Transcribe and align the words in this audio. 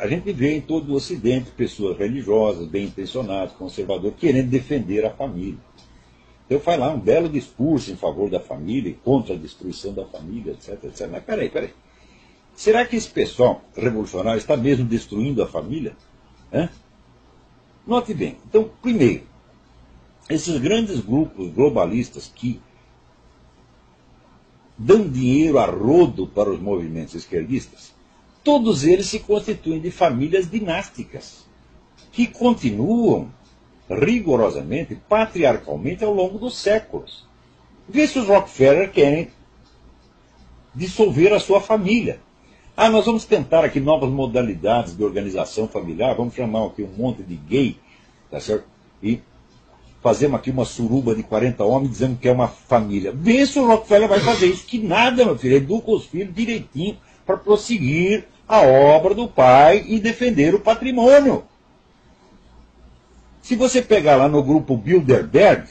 A 0.00 0.06
gente 0.06 0.32
vê 0.32 0.54
em 0.54 0.60
todo 0.60 0.92
o 0.92 0.94
Ocidente 0.94 1.50
pessoas 1.50 1.98
religiosas, 1.98 2.68
bem 2.68 2.84
intencionadas, 2.84 3.52
conservadoras, 3.54 4.16
querendo 4.16 4.48
defender 4.48 5.04
a 5.04 5.10
família. 5.10 5.58
Então 6.46 6.60
faz 6.60 6.78
lá 6.78 6.88
um 6.92 7.00
belo 7.00 7.28
discurso 7.28 7.90
em 7.90 7.96
favor 7.96 8.30
da 8.30 8.38
família 8.38 8.94
contra 9.04 9.34
a 9.34 9.36
destruição 9.36 9.92
da 9.92 10.04
família, 10.04 10.52
etc, 10.52 10.84
etc. 10.84 11.08
Mas 11.10 11.24
peraí, 11.24 11.50
peraí. 11.50 11.74
Será 12.54 12.86
que 12.86 12.94
esse 12.94 13.10
pessoal 13.10 13.60
revolucionário 13.74 14.38
está 14.38 14.56
mesmo 14.56 14.84
destruindo 14.84 15.42
a 15.42 15.48
família? 15.48 15.96
Hã? 16.52 16.68
Note 17.84 18.14
bem. 18.14 18.36
Então, 18.48 18.70
primeiro, 18.80 19.24
esses 20.30 20.60
grandes 20.60 21.00
grupos 21.00 21.50
globalistas 21.50 22.30
que 22.32 22.60
dão 24.78 25.08
dinheiro 25.08 25.58
a 25.58 25.66
rodo 25.66 26.24
para 26.24 26.50
os 26.50 26.60
movimentos 26.60 27.16
esquerdistas, 27.16 27.97
todos 28.48 28.82
eles 28.82 29.08
se 29.08 29.18
constituem 29.18 29.78
de 29.78 29.90
famílias 29.90 30.50
dinásticas, 30.50 31.44
que 32.10 32.26
continuam 32.26 33.28
rigorosamente, 33.90 34.94
patriarcalmente, 35.06 36.02
ao 36.02 36.14
longo 36.14 36.38
dos 36.38 36.56
séculos. 36.56 37.26
Vê 37.86 38.06
se 38.06 38.18
os 38.18 38.26
Rockefeller 38.26 38.90
querem 38.90 39.28
dissolver 40.74 41.34
a 41.34 41.38
sua 41.38 41.60
família. 41.60 42.20
Ah, 42.74 42.88
nós 42.88 43.04
vamos 43.04 43.26
tentar 43.26 43.66
aqui 43.66 43.80
novas 43.80 44.08
modalidades 44.08 44.96
de 44.96 45.04
organização 45.04 45.68
familiar, 45.68 46.16
vamos 46.16 46.32
chamar 46.32 46.68
aqui 46.68 46.82
um 46.82 46.96
monte 46.96 47.22
de 47.22 47.36
gay, 47.36 47.76
tá 48.30 48.40
certo? 48.40 48.64
E 49.02 49.20
fazemos 50.02 50.38
aqui 50.40 50.50
uma 50.50 50.64
suruba 50.64 51.14
de 51.14 51.22
40 51.22 51.62
homens 51.64 51.90
dizendo 51.90 52.18
que 52.18 52.26
é 52.26 52.32
uma 52.32 52.48
família. 52.48 53.12
Vê 53.12 53.44
se 53.44 53.58
o 53.58 53.66
Rockefeller 53.66 54.08
vai 54.08 54.20
fazer 54.20 54.46
isso. 54.46 54.64
Que 54.64 54.78
nada, 54.78 55.26
meu 55.26 55.36
filho. 55.36 55.56
Educa 55.56 55.90
os 55.90 56.06
filhos 56.06 56.34
direitinho 56.34 56.96
para 57.26 57.36
prosseguir 57.36 58.24
a 58.48 58.62
obra 58.62 59.14
do 59.14 59.28
pai 59.28 59.84
e 59.86 60.00
defender 60.00 60.54
o 60.54 60.60
patrimônio. 60.60 61.44
Se 63.42 63.54
você 63.54 63.82
pegar 63.82 64.16
lá 64.16 64.28
no 64.28 64.42
grupo 64.42 64.76
Bilderberg, 64.76 65.68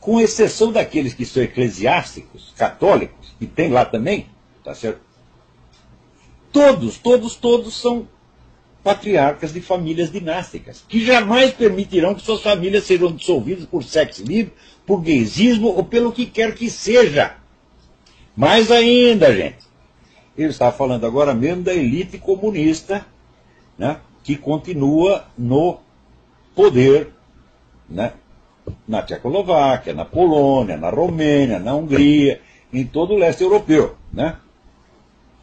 com 0.00 0.20
exceção 0.20 0.72
daqueles 0.72 1.14
que 1.14 1.24
são 1.24 1.42
eclesiásticos, 1.42 2.52
católicos, 2.56 3.34
que 3.38 3.46
tem 3.46 3.70
lá 3.70 3.84
também, 3.84 4.26
tá 4.64 4.74
certo? 4.74 5.00
Todos, 6.50 6.98
todos, 6.98 7.36
todos 7.36 7.74
são 7.80 8.08
patriarcas 8.82 9.52
de 9.52 9.60
famílias 9.60 10.10
dinásticas, 10.10 10.84
que 10.88 11.04
jamais 11.04 11.52
permitirão 11.52 12.14
que 12.14 12.22
suas 12.22 12.42
famílias 12.42 12.84
sejam 12.84 13.12
dissolvidas 13.12 13.64
por 13.64 13.84
sexo 13.84 14.24
livre, 14.24 14.52
por 14.84 15.00
gaysismo 15.00 15.68
ou 15.68 15.84
pelo 15.84 16.12
que 16.12 16.26
quer 16.26 16.54
que 16.54 16.68
seja. 16.68 17.36
Mais 18.34 18.70
ainda, 18.70 19.34
gente, 19.34 19.58
ele 20.36 20.48
está 20.48 20.72
falando 20.72 21.06
agora 21.06 21.34
mesmo 21.34 21.62
da 21.62 21.74
elite 21.74 22.18
comunista, 22.18 23.04
né, 23.76 23.98
que 24.22 24.36
continua 24.36 25.24
no 25.36 25.78
poder 26.54 27.10
né, 27.88 28.12
na 28.86 29.02
Tchecoslováquia, 29.02 29.92
na 29.92 30.04
Polônia, 30.04 30.76
na 30.76 30.90
Romênia, 30.90 31.58
na 31.58 31.74
Hungria, 31.74 32.40
em 32.72 32.84
todo 32.84 33.14
o 33.14 33.18
leste 33.18 33.42
europeu. 33.42 33.96
Né? 34.12 34.36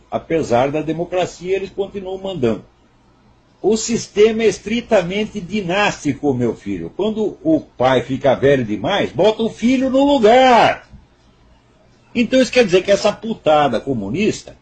Apesar 0.10 0.72
da 0.72 0.82
democracia, 0.82 1.56
eles 1.56 1.70
continuam 1.70 2.18
mandando. 2.18 2.66
O 3.62 3.76
sistema 3.76 4.44
é 4.44 4.48
estritamente 4.48 5.42
dinástico, 5.42 6.34
meu 6.34 6.56
filho. 6.56 6.92
Quando 6.96 7.38
o 7.44 7.60
pai 7.60 8.02
fica 8.02 8.34
velho 8.34 8.64
demais, 8.64 9.12
bota 9.12 9.44
o 9.44 9.50
filho 9.50 9.90
no 9.90 10.04
lugar. 10.06 10.88
Então 12.16 12.42
isso 12.42 12.52
quer 12.52 12.64
dizer 12.64 12.84
que 12.84 12.92
essa 12.92 13.12
putada 13.12 13.80
comunista 13.82 14.56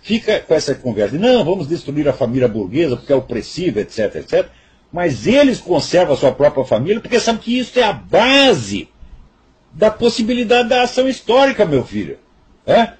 fica 0.00 0.40
com 0.40 0.54
essa 0.54 0.74
conversa 0.74 1.16
de 1.16 1.22
não, 1.22 1.44
vamos 1.44 1.66
destruir 1.66 2.08
a 2.08 2.12
família 2.12 2.48
burguesa 2.48 2.96
porque 2.96 3.12
é 3.12 3.16
opressiva, 3.16 3.80
etc, 3.80 4.16
etc. 4.16 4.48
Mas 4.92 5.26
eles 5.26 5.60
conservam 5.60 6.14
a 6.14 6.16
sua 6.16 6.32
própria 6.32 6.64
família 6.64 7.00
porque 7.00 7.20
sabem 7.20 7.40
que 7.40 7.58
isso 7.58 7.78
é 7.78 7.82
a 7.82 7.92
base 7.92 8.88
da 9.72 9.90
possibilidade 9.90 10.68
da 10.68 10.82
ação 10.82 11.08
histórica, 11.08 11.64
meu 11.64 11.84
filho. 11.84 12.18
É? 12.66 12.92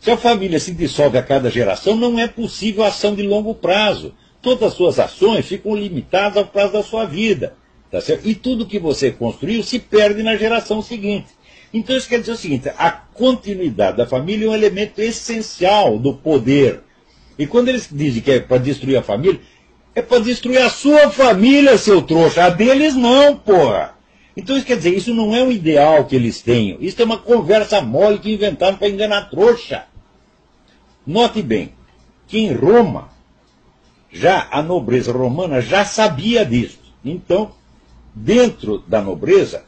Se 0.00 0.10
a 0.10 0.16
família 0.16 0.60
se 0.60 0.72
dissolve 0.72 1.18
a 1.18 1.22
cada 1.22 1.50
geração, 1.50 1.96
não 1.96 2.18
é 2.18 2.28
possível 2.28 2.84
ação 2.84 3.14
de 3.14 3.22
longo 3.22 3.54
prazo. 3.54 4.14
Todas 4.40 4.68
as 4.70 4.74
suas 4.74 4.98
ações 4.98 5.46
ficam 5.46 5.74
limitadas 5.74 6.36
ao 6.36 6.46
prazo 6.46 6.74
da 6.74 6.82
sua 6.82 7.04
vida. 7.04 7.54
Tá? 7.90 7.98
E 8.24 8.34
tudo 8.34 8.66
que 8.66 8.78
você 8.78 9.10
construiu 9.10 9.62
se 9.62 9.78
perde 9.78 10.22
na 10.22 10.36
geração 10.36 10.82
seguinte. 10.82 11.28
Então 11.72 11.96
isso 11.96 12.08
quer 12.08 12.20
dizer 12.20 12.32
o 12.32 12.36
seguinte: 12.36 12.68
a 12.76 12.90
continuidade 12.90 13.96
da 13.96 14.06
família 14.06 14.46
é 14.46 14.50
um 14.50 14.54
elemento 14.54 15.00
essencial 15.00 15.98
do 15.98 16.14
poder. 16.14 16.80
E 17.38 17.46
quando 17.46 17.68
eles 17.68 17.88
dizem 17.90 18.22
que 18.22 18.30
é 18.32 18.40
para 18.40 18.58
destruir 18.58 18.96
a 18.96 19.02
família, 19.02 19.40
é 19.94 20.02
para 20.02 20.18
destruir 20.20 20.58
a 20.58 20.70
sua 20.70 21.10
família, 21.10 21.78
seu 21.78 22.02
trouxa. 22.02 22.44
A 22.44 22.50
deles 22.50 22.94
não, 22.94 23.36
porra. 23.36 23.94
Então 24.36 24.56
isso 24.56 24.66
quer 24.66 24.76
dizer, 24.76 24.94
isso 24.94 25.12
não 25.12 25.34
é 25.34 25.42
um 25.42 25.50
ideal 25.50 26.04
que 26.04 26.14
eles 26.14 26.40
tenham. 26.40 26.78
Isso 26.80 27.00
é 27.02 27.04
uma 27.04 27.18
conversa 27.18 27.80
mole 27.80 28.18
que 28.18 28.32
inventaram 28.32 28.76
para 28.76 28.88
enganar 28.88 29.30
trouxa. 29.30 29.84
Note 31.06 31.42
bem 31.42 31.72
que 32.28 32.38
em 32.38 32.52
Roma, 32.52 33.08
já 34.12 34.46
a 34.50 34.62
nobreza 34.62 35.10
romana 35.10 35.60
já 35.60 35.84
sabia 35.84 36.44
disso. 36.44 36.78
Então, 37.04 37.50
dentro 38.14 38.78
da 38.86 39.00
nobreza, 39.00 39.64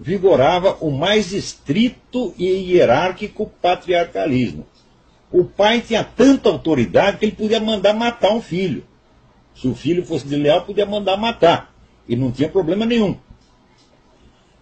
vigorava 0.00 0.78
o 0.80 0.90
mais 0.90 1.30
estrito 1.30 2.34
e 2.38 2.46
hierárquico 2.46 3.52
patriarcalismo. 3.60 4.66
O 5.30 5.44
pai 5.44 5.82
tinha 5.82 6.02
tanta 6.02 6.48
autoridade 6.48 7.18
que 7.18 7.26
ele 7.26 7.36
podia 7.36 7.60
mandar 7.60 7.92
matar 7.92 8.32
um 8.32 8.40
filho. 8.40 8.82
Se 9.54 9.68
o 9.68 9.74
filho 9.74 10.04
fosse 10.04 10.26
desleal, 10.26 10.64
podia 10.64 10.86
mandar 10.86 11.18
matar. 11.18 11.74
E 12.08 12.16
não 12.16 12.32
tinha 12.32 12.48
problema 12.48 12.86
nenhum. 12.86 13.14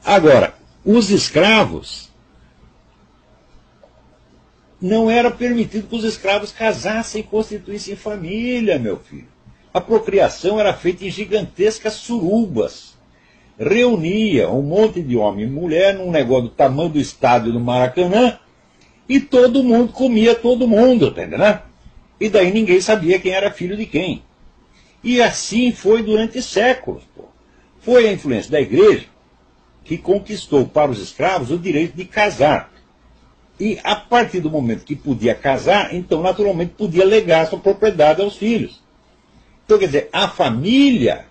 Agora, 0.05 0.55
os 0.85 1.09
escravos. 1.09 2.09
Não 4.81 5.11
era 5.11 5.31
permitido 5.31 5.89
que 5.89 5.97
os 5.97 6.05
escravos 6.05 6.53
casassem 6.53 7.21
e 7.21 7.25
constituíssem 7.25 7.97
família, 7.97 8.79
meu 8.79 8.99
filho. 8.99 9.29
A 9.73 9.81
procriação 9.81 10.59
era 10.59 10.75
feita 10.75 11.05
em 11.05 11.11
gigantescas 11.11 11.95
surubas 11.95 12.98
reunia 13.59 14.49
um 14.49 14.63
monte 14.63 15.03
de 15.03 15.17
homem 15.17 15.47
e 15.47 15.51
mulher 15.51 15.95
num 15.95 16.11
negócio 16.11 16.45
do 16.45 16.51
tamanho 16.51 16.91
do 16.91 17.01
estádio 17.01 17.53
do 17.53 17.59
Maracanã 17.59 18.39
e 19.09 19.19
todo 19.19 19.65
mundo 19.65 19.93
comia 19.93 20.35
todo 20.35 20.69
mundo, 20.69 21.11
tá 21.11 21.25
entendendo? 21.25 21.61
E 22.21 22.29
daí 22.29 22.53
ninguém 22.53 22.81
sabia 22.81 23.19
quem 23.19 23.33
era 23.33 23.51
filho 23.51 23.77
de 23.77 23.87
quem. 23.87 24.23
E 25.03 25.23
assim 25.23 25.73
foi 25.73 26.03
durante 26.03 26.43
séculos. 26.43 27.03
Pô. 27.17 27.25
Foi 27.81 28.09
a 28.09 28.13
influência 28.13 28.51
da 28.51 28.61
igreja 28.61 29.07
que 29.85 29.97
conquistou 29.97 30.67
para 30.67 30.91
os 30.91 31.01
escravos 31.01 31.51
o 31.51 31.59
direito 31.59 31.97
de 31.97 32.05
casar. 32.05 32.71
E 33.59 33.79
a 33.83 33.97
partir 33.97 34.41
do 34.41 34.51
momento 34.51 34.85
que 34.85 34.95
podia 34.95 35.35
casar, 35.35 35.95
então 35.95 36.23
naturalmente 36.23 36.75
podia 36.77 37.05
legar 37.05 37.47
sua 37.47 37.59
propriedade 37.59 38.21
aos 38.21 38.37
filhos. 38.37 38.83
Então, 39.65 39.79
quer 39.79 39.87
dizer, 39.87 40.09
a 40.13 40.29
família 40.29 41.28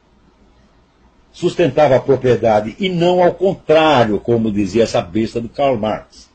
sustentava 1.37 1.95
a 1.95 1.99
propriedade 1.99 2.75
e 2.79 2.89
não 2.89 3.21
ao 3.21 3.31
contrário, 3.31 4.19
como 4.19 4.51
dizia 4.51 4.81
essa 4.81 4.99
besta 5.03 5.39
do 5.39 5.47
Karl 5.47 5.77
Marx. 5.77 6.27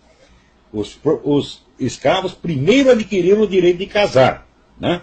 Os, 0.73 0.97
os 1.25 1.67
escravos 1.77 2.35
primeiro 2.35 2.89
adquiriram 2.89 3.41
o 3.41 3.49
direito 3.49 3.79
de 3.79 3.87
casar, 3.87 4.47
né? 4.79 5.03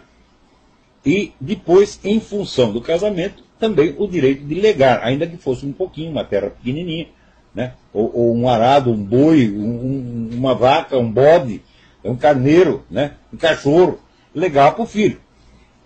e 1.05 1.33
depois, 1.39 1.99
em 2.01 2.17
função 2.21 2.71
do 2.71 2.79
casamento, 2.79 3.43
também 3.59 3.93
o 3.97 4.07
direito 4.07 4.45
de 4.45 4.55
legar, 4.55 5.03
ainda 5.03 5.27
que 5.27 5.35
fosse 5.35 5.65
um 5.65 5.73
pouquinho, 5.73 6.11
uma 6.11 6.23
terra 6.23 6.49
pequenininha, 6.49 7.07
né? 7.53 7.73
ou, 7.91 8.09
ou 8.15 8.33
um 8.33 8.47
arado, 8.47 8.93
um 8.93 9.03
boi, 9.03 9.49
um, 9.51 10.29
uma 10.31 10.55
vaca, 10.55 10.97
um 10.97 11.11
bode, 11.11 11.61
um 12.05 12.15
carneiro, 12.15 12.85
né? 12.89 13.15
um 13.33 13.37
cachorro, 13.37 13.99
legar 14.33 14.73
para 14.75 14.83
o 14.83 14.87
filho. 14.87 15.19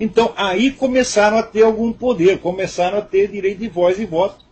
Então 0.04 0.34
aí 0.36 0.70
começaram 0.70 1.38
a 1.38 1.44
ter 1.44 1.64
algum 1.64 1.94
poder, 1.94 2.40
começaram 2.40 2.98
a 2.98 3.02
ter 3.02 3.32
direito 3.32 3.60
de 3.60 3.70
voz 3.70 3.98
e 3.98 4.06
voto, 4.06 4.44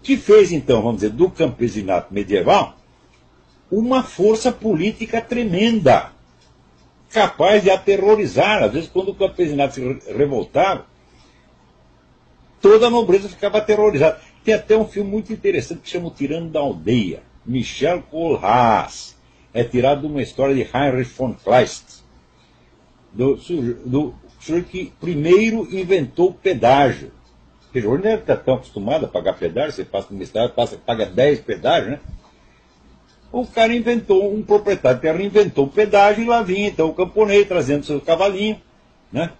que 0.00 0.16
fez 0.16 0.52
então, 0.52 0.80
vamos 0.80 1.00
dizer, 1.00 1.10
do 1.10 1.28
campesinato 1.28 2.14
medieval 2.14 2.76
uma 3.68 4.04
força 4.04 4.52
política 4.52 5.20
tremenda, 5.20 6.12
capaz 7.10 7.64
de 7.64 7.70
aterrorizar. 7.70 8.62
Às 8.62 8.72
vezes, 8.72 8.88
quando 8.88 9.08
o 9.08 9.14
campesinato 9.16 9.74
se 9.74 10.12
revoltava, 10.12 10.86
toda 12.60 12.86
a 12.86 12.90
nobreza 12.90 13.28
ficava 13.28 13.58
aterrorizada. 13.58 14.20
Tem 14.44 14.54
até 14.54 14.76
um 14.76 14.86
filme 14.86 15.10
muito 15.10 15.32
interessante 15.32 15.80
que 15.80 15.90
chama 15.90 16.06
O 16.06 16.12
Tirano 16.12 16.48
da 16.48 16.60
Aldeia, 16.60 17.24
Michel 17.44 18.02
Kohlhaas. 18.02 19.16
É 19.52 19.64
tirado 19.64 20.02
de 20.02 20.06
uma 20.06 20.22
história 20.22 20.54
de 20.54 20.60
Heinrich 20.60 21.10
von 21.10 21.34
Kleist, 21.34 22.04
do, 23.12 23.34
do 23.84 24.14
sujeito 24.46 24.68
que 24.68 24.92
primeiro 25.00 25.68
inventou 25.70 26.30
o 26.30 26.34
pedágio. 26.34 27.12
Porque 27.62 27.86
hoje 27.86 28.04
não 28.04 28.14
está 28.14 28.36
tão 28.36 28.54
acostumado 28.54 29.04
a 29.04 29.08
pagar 29.08 29.34
pedágio, 29.34 29.72
você 29.72 29.84
passa 29.84 30.12
uma 30.12 30.22
estrada, 30.22 30.48
passa, 30.48 30.78
paga 30.78 31.06
10 31.06 31.40
pedágios, 31.40 31.90
né? 31.92 32.00
O 33.32 33.46
cara 33.46 33.74
inventou, 33.74 34.32
um 34.32 34.42
proprietário 34.42 34.98
de 34.98 35.02
terra 35.02 35.22
inventou 35.22 35.66
o 35.66 35.70
pedágio 35.70 36.22
e 36.24 36.26
lá 36.26 36.42
vinha 36.42 36.68
então 36.68 36.88
o 36.88 36.94
camponês 36.94 37.46
trazendo 37.46 37.84
seu 37.84 38.00
cavalinho, 38.00 38.60
né? 39.12 39.32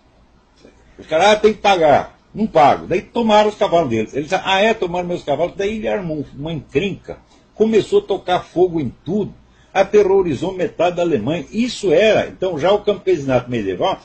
Os 0.98 1.06
caras, 1.06 1.26
ah, 1.26 1.36
tem 1.36 1.52
que 1.54 1.60
pagar. 1.60 2.18
Não 2.34 2.46
pago. 2.46 2.86
Daí 2.86 3.00
tomaram 3.00 3.48
os 3.48 3.54
cavalos 3.54 3.88
deles. 3.88 4.14
Eles 4.14 4.32
ah, 4.32 4.60
é, 4.60 4.74
tomaram 4.74 5.06
meus 5.06 5.22
cavalos. 5.22 5.54
Daí 5.56 5.76
ele 5.76 5.88
armou 5.88 6.24
uma 6.36 6.52
encrenca. 6.52 7.18
Começou 7.54 8.00
a 8.00 8.02
tocar 8.02 8.40
fogo 8.40 8.80
em 8.80 8.92
tudo. 9.04 9.32
Aterrorizou 9.72 10.52
metade 10.52 10.96
da 10.96 11.02
Alemanha. 11.02 11.46
Isso 11.50 11.92
era, 11.92 12.28
então, 12.28 12.58
já 12.58 12.72
o 12.72 12.82
campesinato 12.82 13.50
medieval, 13.50 14.00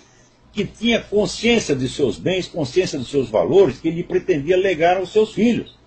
que 0.54 0.66
tinha 0.66 1.00
consciência 1.00 1.76
de 1.76 1.88
seus 1.88 2.18
bens, 2.18 2.48
consciência 2.48 3.00
dos 3.00 3.10
seus 3.10 3.30
valores, 3.30 3.80
que 3.80 3.88
ele 3.88 4.04
pretendia 4.04 4.58
legar 4.58 4.98
aos 4.98 5.12
seus 5.12 5.34
filhos. 5.34 5.78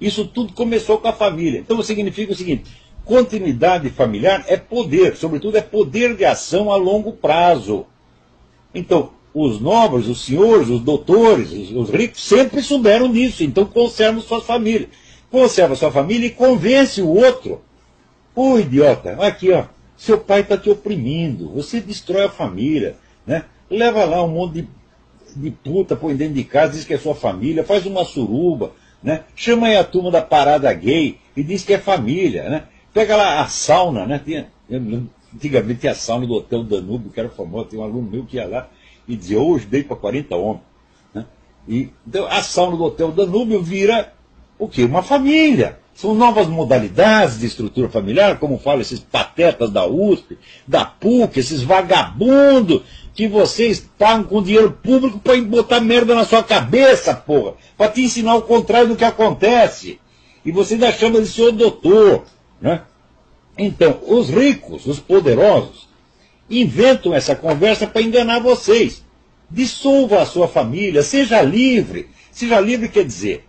Isso 0.00 0.26
tudo 0.26 0.52
começou 0.52 0.98
com 0.98 1.08
a 1.08 1.12
família. 1.12 1.60
Então 1.60 1.80
significa 1.82 2.32
o 2.32 2.36
seguinte: 2.36 2.70
continuidade 3.04 3.88
familiar 3.90 4.44
é 4.48 4.56
poder, 4.56 5.16
sobretudo 5.16 5.56
é 5.56 5.62
poder 5.62 6.16
de 6.16 6.24
ação 6.24 6.70
a 6.70 6.76
longo 6.76 7.12
prazo. 7.12 7.86
Então, 8.74 9.10
os 9.34 9.60
nobres, 9.60 10.08
os 10.08 10.24
senhores, 10.24 10.68
os 10.68 10.80
doutores, 10.80 11.52
os, 11.52 11.70
os 11.70 11.90
ricos 11.90 12.22
sempre 12.22 12.62
souberam 12.62 13.10
disso, 13.10 13.42
então 13.42 13.64
conservam 13.64 14.20
suas 14.20 14.44
famílias. 14.44 14.90
Conserva 15.30 15.74
sua 15.74 15.90
família 15.90 16.26
e 16.26 16.30
convence 16.30 17.00
o 17.00 17.08
outro. 17.08 17.62
Ô 18.34 18.58
idiota, 18.58 19.12
aqui 19.24 19.50
ó, 19.50 19.64
seu 19.96 20.18
pai 20.18 20.40
está 20.40 20.58
te 20.58 20.68
oprimindo, 20.68 21.48
você 21.48 21.80
destrói 21.80 22.24
a 22.24 22.30
família, 22.30 22.96
né? 23.26 23.44
Leva 23.72 24.04
lá 24.04 24.22
um 24.22 24.28
monte 24.28 24.62
de, 24.62 24.68
de 25.36 25.50
puta, 25.50 25.96
põe 25.96 26.14
dentro 26.14 26.34
de 26.34 26.44
casa, 26.44 26.72
diz 26.72 26.84
que 26.84 26.94
é 26.94 26.98
sua 26.98 27.14
família, 27.14 27.64
faz 27.64 27.86
uma 27.86 28.04
suruba, 28.04 28.72
né? 29.02 29.24
Chama 29.34 29.68
aí 29.68 29.76
a 29.76 29.84
turma 29.84 30.10
da 30.10 30.20
parada 30.20 30.72
gay 30.72 31.18
e 31.36 31.42
diz 31.42 31.64
que 31.64 31.72
é 31.72 31.78
família, 31.78 32.48
né? 32.48 32.64
Pega 32.92 33.16
lá 33.16 33.40
a 33.40 33.48
sauna, 33.48 34.06
né? 34.06 34.20
Tinha, 34.22 34.48
antigamente 35.34 35.80
tinha 35.80 35.92
a 35.92 35.94
sauna 35.94 36.26
do 36.26 36.34
Hotel 36.34 36.62
Danúbio, 36.62 37.10
que 37.10 37.18
era 37.18 37.30
famoso, 37.30 37.66
tem 37.66 37.78
um 37.78 37.82
aluno 37.82 38.10
meu 38.10 38.24
que 38.24 38.36
ia 38.36 38.46
lá 38.46 38.68
e 39.08 39.16
dizia, 39.16 39.40
hoje 39.40 39.66
dei 39.66 39.82
para 39.82 39.96
40 39.96 40.36
homens. 40.36 40.62
Né? 41.14 41.24
E, 41.66 41.88
então, 42.06 42.26
a 42.26 42.42
sauna 42.42 42.76
do 42.76 42.84
Hotel 42.84 43.10
Danúbio 43.10 43.62
vira 43.62 44.12
o 44.58 44.68
quê? 44.68 44.84
Uma 44.84 45.02
família. 45.02 45.78
São 45.94 46.14
novas 46.14 46.46
modalidades 46.46 47.38
de 47.38 47.46
estrutura 47.46 47.88
familiar, 47.88 48.38
como 48.38 48.58
falam 48.58 48.80
esses 48.80 48.98
patetas 48.98 49.70
da 49.70 49.86
USP, 49.86 50.38
da 50.66 50.84
PUC, 50.84 51.38
esses 51.38 51.62
vagabundos 51.62 52.82
que 53.14 53.28
vocês 53.28 53.80
pagam 53.98 54.24
com 54.24 54.42
dinheiro 54.42 54.70
público 54.70 55.18
para 55.18 55.40
botar 55.42 55.80
merda 55.80 56.14
na 56.14 56.24
sua 56.24 56.42
cabeça, 56.42 57.14
porra, 57.14 57.54
para 57.76 57.90
te 57.90 58.02
ensinar 58.02 58.34
o 58.36 58.42
contrário 58.42 58.88
do 58.88 58.96
que 58.96 59.04
acontece. 59.04 60.00
E 60.44 60.50
você 60.50 60.74
ainda 60.74 60.90
chama 60.90 61.20
de 61.20 61.26
senhor 61.26 61.52
doutor. 61.52 62.24
Né? 62.60 62.82
Então, 63.56 64.00
os 64.06 64.30
ricos, 64.30 64.86
os 64.86 64.98
poderosos, 64.98 65.88
inventam 66.48 67.14
essa 67.14 67.36
conversa 67.36 67.86
para 67.86 68.02
enganar 68.02 68.40
vocês. 68.40 69.04
Dissolva 69.50 70.22
a 70.22 70.26
sua 70.26 70.48
família, 70.48 71.02
seja 71.02 71.42
livre. 71.42 72.08
Seja 72.30 72.58
livre 72.58 72.88
quer 72.88 73.04
dizer, 73.04 73.44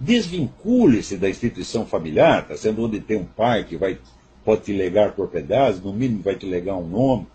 desvincule-se 0.00 1.16
da 1.16 1.30
instituição 1.30 1.86
familiar, 1.86 2.46
tá 2.46 2.56
sendo 2.56 2.84
onde 2.84 2.98
tem 2.98 3.16
um 3.16 3.24
pai 3.24 3.62
que 3.62 3.76
vai, 3.76 3.98
pode 4.44 4.62
te 4.62 4.72
legar 4.72 5.12
propriedades, 5.12 5.80
no 5.80 5.92
mínimo 5.92 6.22
vai 6.22 6.34
te 6.34 6.44
legar 6.44 6.74
um 6.74 6.88
nome, 6.88 7.28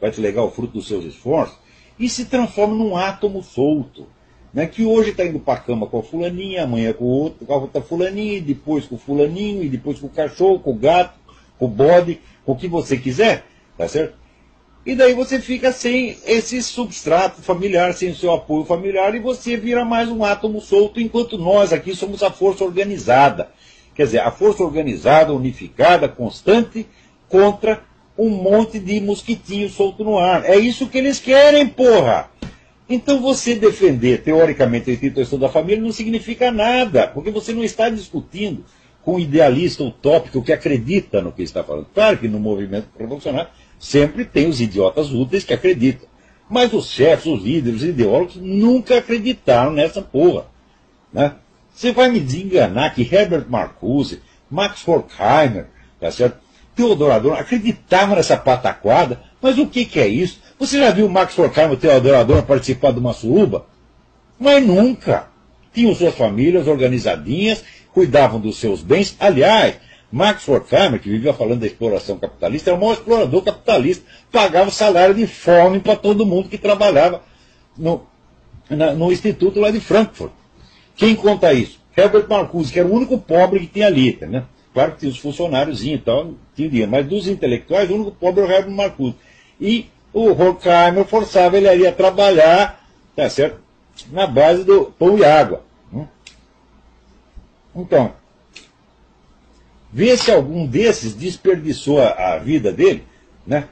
vai 0.00 0.10
te 0.10 0.20
legar 0.20 0.42
o 0.42 0.50
fruto 0.50 0.74
dos 0.74 0.86
seus 0.86 1.04
esforços, 1.04 1.56
e 1.98 2.08
se 2.08 2.26
transforma 2.26 2.74
num 2.74 2.96
átomo 2.96 3.42
solto. 3.42 4.06
Né, 4.54 4.66
que 4.66 4.86
hoje 4.86 5.10
está 5.10 5.22
indo 5.22 5.38
para 5.38 5.58
a 5.58 5.62
cama 5.62 5.86
com 5.86 5.98
a 5.98 6.02
fulaninha, 6.02 6.64
amanhã 6.64 6.90
com 6.94 7.04
outro, 7.04 7.44
com 7.44 7.52
a 7.52 7.58
outra 7.58 7.82
fulaninha, 7.82 8.38
e 8.38 8.40
depois 8.40 8.86
com 8.86 8.94
o 8.94 8.98
fulaninho, 8.98 9.62
e 9.62 9.68
depois 9.68 9.98
com 9.98 10.06
o 10.06 10.10
cachorro, 10.10 10.60
com 10.60 10.70
o 10.70 10.74
gato, 10.74 11.18
com 11.58 11.66
o 11.66 11.68
bode, 11.68 12.20
com 12.42 12.52
o 12.52 12.56
que 12.56 12.66
você 12.66 12.96
quiser, 12.96 13.44
tá 13.76 13.86
certo? 13.86 14.14
E 14.86 14.94
daí 14.94 15.14
você 15.14 15.40
fica 15.40 15.72
sem 15.72 16.16
esse 16.24 16.62
substrato 16.62 17.42
familiar, 17.42 17.92
sem 17.92 18.10
o 18.10 18.14
seu 18.14 18.32
apoio 18.32 18.64
familiar, 18.64 19.14
e 19.14 19.18
você 19.18 19.56
vira 19.56 19.84
mais 19.84 20.08
um 20.08 20.24
átomo 20.24 20.60
solto, 20.60 21.00
enquanto 21.00 21.36
nós 21.36 21.72
aqui 21.72 21.94
somos 21.94 22.22
a 22.22 22.30
força 22.30 22.64
organizada. 22.64 23.50
Quer 23.96 24.04
dizer, 24.04 24.20
a 24.20 24.30
força 24.30 24.62
organizada, 24.62 25.34
unificada, 25.34 26.08
constante, 26.08 26.86
contra 27.28 27.82
um 28.18 28.30
monte 28.30 28.78
de 28.78 29.00
mosquitinhos 29.00 29.72
solto 29.72 30.04
no 30.04 30.18
ar. 30.18 30.44
É 30.44 30.56
isso 30.56 30.88
que 30.88 30.98
eles 30.98 31.18
querem, 31.18 31.66
porra! 31.66 32.30
Então 32.88 33.20
você 33.20 33.54
defender, 33.54 34.22
teoricamente, 34.22 34.90
a 34.90 34.94
instituição 34.94 35.38
da 35.38 35.48
família 35.48 35.82
não 35.82 35.92
significa 35.92 36.52
nada, 36.52 37.08
porque 37.08 37.30
você 37.30 37.52
não 37.52 37.64
está 37.64 37.88
discutindo 37.88 38.64
com 39.02 39.14
um 39.14 39.18
idealista 39.18 39.82
utópico 39.82 40.42
que 40.42 40.52
acredita 40.52 41.20
no 41.20 41.32
que 41.32 41.42
está 41.42 41.64
falando. 41.64 41.86
Claro 41.92 42.18
que 42.18 42.28
no 42.28 42.38
movimento 42.38 42.88
revolucionário 42.98 43.50
Sempre 43.78 44.24
tem 44.24 44.48
os 44.48 44.60
idiotas 44.60 45.12
úteis 45.12 45.44
que 45.44 45.54
acreditam. 45.54 46.08
Mas 46.48 46.72
os 46.72 46.88
chefes, 46.88 47.26
os 47.26 47.42
líderes, 47.42 47.82
os 47.82 47.88
ideólogos 47.88 48.36
nunca 48.36 48.98
acreditaram 48.98 49.72
nessa 49.72 50.00
porra. 50.00 50.46
Né? 51.12 51.34
Você 51.74 51.92
vai 51.92 52.08
me 52.08 52.20
desenganar 52.20 52.94
que 52.94 53.02
Herbert 53.02 53.46
Marcuse, 53.48 54.22
Max 54.50 54.86
Horkheimer, 54.86 55.66
tá 56.00 56.10
certo? 56.10 56.38
Teodoro 56.76 57.10
Adorno 57.10 57.40
acreditavam 57.40 58.16
nessa 58.16 58.36
pataquada, 58.36 59.22
mas 59.40 59.58
o 59.58 59.66
que, 59.66 59.86
que 59.86 59.98
é 59.98 60.06
isso? 60.06 60.40
Você 60.58 60.78
já 60.78 60.90
viu 60.90 61.08
Max 61.08 61.36
Horkheimer 61.38 61.72
e 61.72 61.76
Teodoro 61.78 62.16
Adorno 62.16 62.42
participar 62.42 62.92
de 62.92 62.98
uma 62.98 63.14
suruba? 63.14 63.66
Mas 64.38 64.64
nunca. 64.64 65.28
Tinham 65.72 65.94
suas 65.94 66.14
famílias 66.14 66.66
organizadinhas, 66.68 67.64
cuidavam 67.92 68.38
dos 68.38 68.58
seus 68.58 68.82
bens. 68.82 69.16
Aliás, 69.18 69.76
Max 70.12 70.46
Horkheimer, 70.46 71.00
que 71.00 71.08
vivia 71.08 71.32
falando 71.32 71.60
da 71.60 71.66
exploração 71.66 72.18
capitalista, 72.18 72.70
era 72.70 72.76
o 72.76 72.80
maior 72.80 72.92
explorador 72.92 73.42
capitalista, 73.42 74.04
pagava 74.30 74.70
salário 74.70 75.14
de 75.14 75.26
fome 75.26 75.80
para 75.80 75.96
todo 75.96 76.26
mundo 76.26 76.48
que 76.48 76.58
trabalhava 76.58 77.22
no, 77.76 78.02
na, 78.68 78.92
no 78.92 79.10
instituto 79.10 79.60
lá 79.60 79.70
de 79.70 79.80
Frankfurt. 79.80 80.32
Quem 80.94 81.14
conta 81.14 81.52
isso? 81.52 81.80
Herbert 81.96 82.26
Marcuse, 82.28 82.72
que 82.72 82.78
era 82.78 82.88
o 82.88 82.92
único 82.92 83.18
pobre 83.18 83.60
que 83.60 83.66
tinha 83.66 83.86
ali, 83.86 84.18
né? 84.22 84.44
Claro 84.76 84.92
que 84.92 84.98
tinha 84.98 85.10
os 85.10 85.18
funcionários 85.18 85.82
e 85.82 85.96
tal, 85.96 86.34
tinha 86.54 86.68
dinheiro, 86.68 86.90
mas 86.90 87.06
dos 87.06 87.26
intelectuais, 87.26 87.88
o 87.88 87.94
único 87.94 88.10
pobre 88.10 88.42
era 88.42 88.52
o 88.52 88.54
Herbert 88.54 88.74
Marcuse. 88.74 89.14
E 89.58 89.86
o 90.12 90.32
Horkheimer 90.32 91.06
forçava 91.06 91.56
ele 91.56 91.86
a 91.86 91.92
trabalhar, 91.92 92.86
tá 93.16 93.26
certo? 93.30 93.58
Na 94.12 94.26
base 94.26 94.64
do 94.64 94.92
pão 94.98 95.16
e 95.16 95.24
água. 95.24 95.64
Hum? 95.90 96.06
Então, 97.74 98.12
Vê 99.90 100.14
se 100.14 100.30
algum 100.30 100.66
desses 100.66 101.14
desperdiçou 101.14 101.98
a, 101.98 102.34
a 102.34 102.38
vida 102.38 102.70
dele, 102.70 103.02
né? 103.46 103.66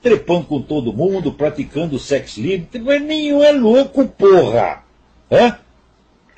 Trepando 0.00 0.46
com 0.46 0.62
todo 0.62 0.94
mundo, 0.94 1.30
praticando 1.30 1.98
sexo 1.98 2.40
livre. 2.40 2.66
Nenhum 3.00 3.42
é 3.42 3.52
louco, 3.52 4.08
porra! 4.08 4.82
Hã? 5.30 5.58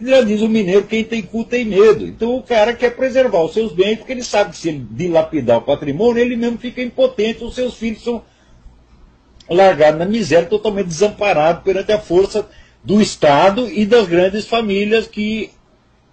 Já 0.02 0.22
diz 0.22 0.40
o 0.40 0.48
mineiro, 0.48 0.86
quem 0.86 1.04
tem 1.04 1.22
cu 1.22 1.44
tem 1.44 1.64
medo. 1.64 2.06
Então 2.06 2.36
o 2.36 2.42
cara 2.42 2.72
quer 2.72 2.96
preservar 2.96 3.42
os 3.42 3.52
seus 3.52 3.72
bens, 3.72 3.98
porque 3.98 4.12
ele 4.12 4.22
sabe 4.22 4.50
que 4.50 4.56
se 4.56 4.68
ele 4.70 4.86
dilapidar 4.90 5.58
o 5.58 5.62
patrimônio, 5.62 6.22
ele 6.22 6.36
mesmo 6.36 6.56
fica 6.56 6.82
impotente, 6.82 7.44
os 7.44 7.54
seus 7.54 7.74
filhos 7.74 8.02
são 8.02 8.22
largados 9.48 9.98
na 9.98 10.06
miséria, 10.06 10.48
totalmente 10.48 10.86
desamparados 10.86 11.62
perante 11.62 11.92
a 11.92 11.98
força 11.98 12.48
do 12.82 13.00
Estado 13.00 13.68
e 13.68 13.84
das 13.84 14.06
grandes 14.06 14.46
famílias 14.46 15.06
que 15.06 15.50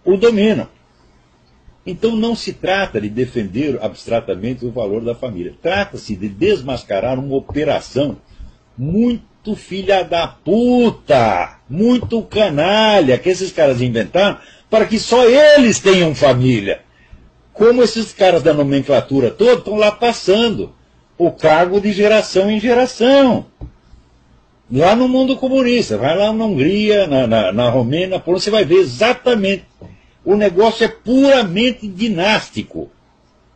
o 0.04 0.18
dominam. 0.18 0.68
Então 1.86 2.18
não 2.18 2.36
se 2.36 2.52
trata 2.52 3.00
de 3.00 3.08
defender 3.08 3.80
abstratamente 3.82 4.66
o 4.66 4.72
valor 4.72 5.02
da 5.06 5.16
família. 5.16 5.56
Trata-se 5.62 6.18
de 6.18 6.28
desmascarar 6.28 7.18
uma 7.18 7.38
operação 7.38 8.18
muito 8.78 9.24
filha 9.56 10.04
da 10.04 10.28
puta, 10.28 11.58
muito 11.70 12.22
canalha 12.24 13.18
que 13.18 13.30
esses 13.30 13.52
caras 13.52 13.82
inventaram 13.82 14.38
para 14.70 14.86
que 14.86 15.00
só 15.00 15.26
eles 15.26 15.80
tenham 15.80 16.14
família. 16.14 16.82
Como 17.54 17.82
esses 17.82 18.14
caras 18.14 18.44
da 18.44 18.54
nomenclatura 18.54 19.32
toda 19.32 19.54
estão 19.54 19.76
lá 19.76 19.92
passando 19.92 20.74
o 21.18 21.32
cargo 21.32 21.82
de 21.82 21.92
geração 21.92 22.52
em 22.52 22.60
geração. 22.60 23.46
Lá 24.72 24.96
no 24.96 25.08
mundo 25.08 25.38
comunista, 25.38 25.98
vai 25.98 26.16
lá 26.16 26.32
na 26.34 26.46
Hungria, 26.46 27.08
na, 27.08 27.26
na, 27.26 27.52
na 27.52 27.70
Romênia, 27.70 28.22
você 28.26 28.52
vai 28.52 28.66
ver 28.66 28.76
exatamente 28.76 29.64
o 30.28 30.36
negócio 30.36 30.84
é 30.84 30.90
puramente 30.90 31.88
dinástico. 31.88 32.92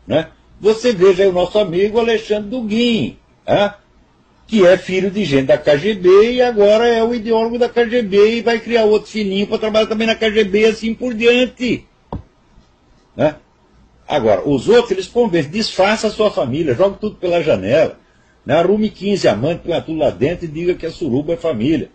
Né? 0.07 0.29
Você 0.61 0.93
veja 0.93 1.23
aí 1.23 1.29
o 1.29 1.33
nosso 1.33 1.59
amigo 1.59 1.99
Alexandre 1.99 2.49
Duguin, 2.49 3.17
né? 3.45 3.73
Que 4.47 4.65
é 4.65 4.77
filho 4.77 5.09
de 5.09 5.23
gente 5.23 5.45
da 5.45 5.57
KGB 5.57 6.33
e 6.33 6.41
agora 6.41 6.87
é 6.87 7.03
o 7.03 7.13
ideólogo 7.13 7.57
da 7.57 7.69
KGB 7.69 8.37
e 8.37 8.41
vai 8.41 8.59
criar 8.59 8.83
outro 8.83 9.09
filhinho 9.09 9.47
para 9.47 9.57
trabalhar 9.57 9.87
também 9.87 10.07
na 10.07 10.15
KGB 10.15 10.65
assim 10.65 10.93
por 10.93 11.13
diante. 11.13 11.85
Né? 13.15 13.35
Agora, 14.07 14.47
os 14.47 14.67
outros, 14.67 14.91
eles 14.91 15.07
convencem, 15.07 15.51
disfarça 15.51 16.07
a 16.07 16.11
sua 16.11 16.29
família, 16.29 16.75
joga 16.75 16.97
tudo 16.97 17.15
pela 17.15 17.41
janela. 17.41 17.97
Né? 18.45 18.55
Arrume 18.55 18.89
15 18.89 19.27
amantes, 19.27 19.63
põe 19.65 19.79
tudo 19.81 19.99
lá 19.99 20.09
dentro 20.09 20.45
e 20.45 20.49
diga 20.49 20.73
que 20.73 20.85
a 20.85 20.91
suruba 20.91 21.33
é 21.33 21.37
família. 21.37 21.89